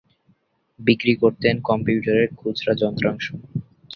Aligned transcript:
বিক্রি 0.79 1.13
করতেন 1.15 1.55
কম্পিউটারের 1.69 2.29
খুচরা 2.39 2.73
যন্ত্রাংশ। 2.81 3.25